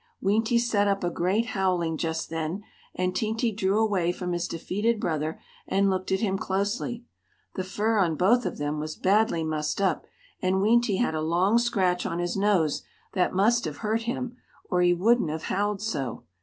[0.19, 2.63] Weenty set up a great howling, just then,
[2.95, 7.05] and Teenty drew away from his defeated brother and looked at him closely.
[7.53, 10.07] The fur on both of them was badly mussed up,
[10.41, 12.81] and Weenty had a long scratch on his nose,
[13.13, 14.37] that must have hurt him,
[14.71, 16.23] or he wouldn't have howled so.